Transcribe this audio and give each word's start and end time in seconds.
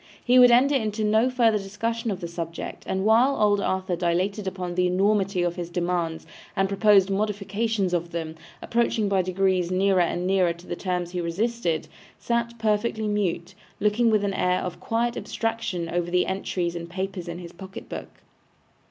He 0.25 0.39
would 0.39 0.49
enter 0.49 0.73
into 0.73 1.03
no 1.03 1.29
further 1.29 1.59
discussion 1.59 2.09
of 2.09 2.21
the 2.21 2.27
subject, 2.27 2.85
and 2.87 3.05
while 3.05 3.39
old 3.39 3.61
Arthur 3.61 3.95
dilated 3.95 4.47
upon 4.47 4.73
the 4.73 4.87
enormity 4.87 5.43
of 5.43 5.57
his 5.57 5.69
demands 5.69 6.25
and 6.55 6.67
proposed 6.67 7.11
modifications 7.11 7.93
of 7.93 8.09
them, 8.11 8.33
approaching 8.63 9.07
by 9.07 9.21
degrees 9.21 9.69
nearer 9.69 10.01
and 10.01 10.25
nearer 10.25 10.53
to 10.53 10.65
the 10.65 10.75
terms 10.75 11.11
he 11.11 11.21
resisted, 11.21 11.87
sat 12.17 12.57
perfectly 12.57 13.07
mute, 13.07 13.53
looking 13.79 14.09
with 14.09 14.23
an 14.23 14.33
air 14.33 14.61
of 14.61 14.79
quiet 14.79 15.15
abstraction 15.15 15.87
over 15.87 16.09
the 16.09 16.25
entries 16.25 16.75
and 16.75 16.89
papers 16.89 17.27
in 17.27 17.37
his 17.37 17.51
pocket 17.53 17.87
book. 17.87 18.09